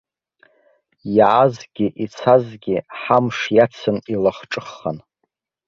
Иаазгьы 1.17 1.87
ицазгьы 2.03 2.77
ҳамш 2.99 3.37
иацын 3.57 3.97
илахҿыххан. 4.13 4.97